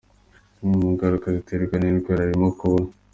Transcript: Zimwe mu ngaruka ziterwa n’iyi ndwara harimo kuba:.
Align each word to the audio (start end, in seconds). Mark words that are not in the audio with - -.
Zimwe 0.57 0.75
mu 0.81 0.87
ngaruka 0.93 1.27
ziterwa 1.35 1.75
n’iyi 1.77 1.95
ndwara 1.95 2.21
harimo 2.25 2.47
kuba:. 2.59 2.81